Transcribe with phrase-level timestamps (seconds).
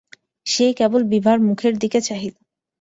[0.45, 2.35] সে কেবল বিভার মুখের দিকে চাহিল।